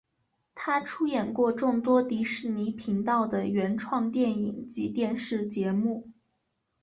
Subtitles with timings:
[0.55, 6.09] 他出演过众多迪士尼频道的原创电影及电视节目。